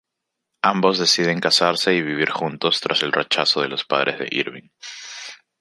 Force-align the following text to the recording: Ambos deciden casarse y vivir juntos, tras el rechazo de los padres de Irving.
Ambos 0.63 0.97
deciden 0.97 1.39
casarse 1.39 1.93
y 1.93 2.01
vivir 2.01 2.31
juntos, 2.31 2.79
tras 2.81 3.03
el 3.03 3.11
rechazo 3.11 3.61
de 3.61 3.67
los 3.67 3.85
padres 3.85 4.17
de 4.17 4.27
Irving. 4.31 4.69